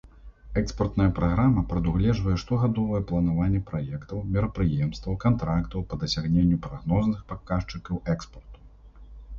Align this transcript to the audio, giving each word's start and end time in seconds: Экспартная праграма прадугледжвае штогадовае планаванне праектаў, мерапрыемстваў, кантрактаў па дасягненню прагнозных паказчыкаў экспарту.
Экспартная 0.61 1.09
праграма 1.17 1.61
прадугледжвае 1.73 2.33
штогадовае 2.43 3.01
планаванне 3.11 3.61
праектаў, 3.69 4.25
мерапрыемстваў, 4.37 5.19
кантрактаў 5.27 5.79
па 5.93 6.01
дасягненню 6.07 6.57
прагнозных 6.67 7.23
паказчыкаў 7.35 8.03
экспарту. 8.15 8.57